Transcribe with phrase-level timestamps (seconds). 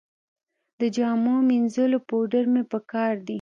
[0.79, 3.29] د جامو مینځلو پوډر مې په کار دي